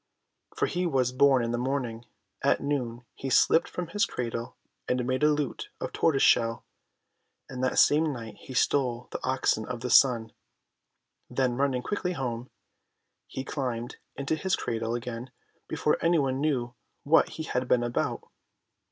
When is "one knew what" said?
16.17-17.29